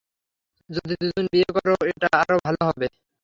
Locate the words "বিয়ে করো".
1.31-1.73